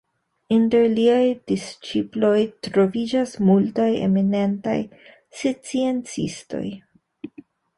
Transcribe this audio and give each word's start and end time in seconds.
Inter 0.53 0.85
liaj 0.93 1.25
disĉiploj 1.51 2.33
troviĝas 2.67 3.35
multaj 3.51 3.87
eminentaj 4.07 4.77
sciencistoj. 5.43 6.65